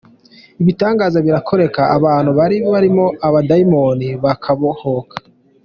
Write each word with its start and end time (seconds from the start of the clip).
Ibitangaza 0.61 1.17
birakoreka 1.25 1.81
abantu 1.97 2.31
bari 2.37 2.55
barimo 2.73 3.05
amadayimoni 3.27 4.07
bakabohoka 4.23 5.15